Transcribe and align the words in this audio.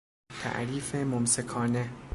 تعریف 0.43 0.95
ممسکانه 0.95 1.89